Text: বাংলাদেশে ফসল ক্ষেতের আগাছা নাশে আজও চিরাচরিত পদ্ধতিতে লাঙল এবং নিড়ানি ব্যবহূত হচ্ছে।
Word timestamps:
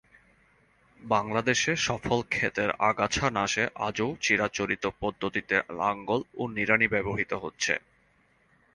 বাংলাদেশে 0.99 1.71
ফসল 1.85 2.19
ক্ষেতের 2.29 2.69
আগাছা 2.89 3.25
নাশে 3.29 3.63
আজও 3.87 4.07
চিরাচরিত 4.21 4.83
পদ্ধতিতে 4.99 5.55
লাঙল 5.79 6.19
এবং 6.25 6.47
নিড়ানি 6.55 6.87
ব্যবহূত 6.87 7.31
হচ্ছে। 7.43 7.73